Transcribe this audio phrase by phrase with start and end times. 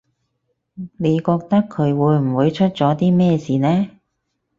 [0.97, 3.87] 你覺得佢會唔會出咗啲咩事呢